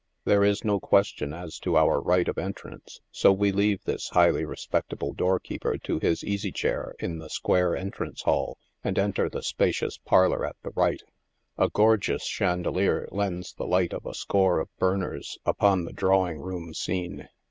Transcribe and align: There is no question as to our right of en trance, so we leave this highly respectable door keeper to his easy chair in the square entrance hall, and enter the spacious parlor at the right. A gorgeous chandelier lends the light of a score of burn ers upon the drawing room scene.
There 0.23 0.43
is 0.43 0.65
no 0.65 0.79
question 0.79 1.31
as 1.31 1.59
to 1.59 1.77
our 1.77 2.01
right 2.01 2.27
of 2.27 2.39
en 2.39 2.53
trance, 2.55 3.01
so 3.11 3.31
we 3.31 3.51
leave 3.51 3.83
this 3.83 4.09
highly 4.09 4.43
respectable 4.45 5.13
door 5.13 5.39
keeper 5.39 5.77
to 5.77 5.99
his 5.99 6.23
easy 6.23 6.51
chair 6.51 6.95
in 6.97 7.19
the 7.19 7.29
square 7.29 7.77
entrance 7.77 8.23
hall, 8.23 8.57
and 8.83 8.97
enter 8.97 9.29
the 9.29 9.43
spacious 9.43 9.99
parlor 9.99 10.43
at 10.43 10.55
the 10.63 10.71
right. 10.71 11.03
A 11.55 11.69
gorgeous 11.69 12.23
chandelier 12.25 13.07
lends 13.11 13.53
the 13.53 13.67
light 13.67 13.93
of 13.93 14.07
a 14.07 14.15
score 14.15 14.59
of 14.59 14.75
burn 14.79 15.03
ers 15.03 15.37
upon 15.45 15.85
the 15.85 15.93
drawing 15.93 16.39
room 16.39 16.73
scene. 16.73 17.29